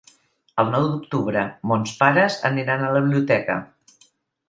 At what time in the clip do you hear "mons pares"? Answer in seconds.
1.73-2.41